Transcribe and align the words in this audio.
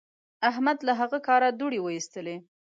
احمد 0.49 0.77
له 0.87 0.93
هغه 1.01 1.19
کاره 1.27 1.49
دوړې 1.59 1.79
واېستلې. 1.81 2.35